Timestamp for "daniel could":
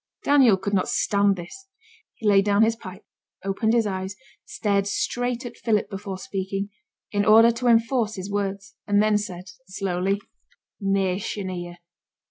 0.23-0.73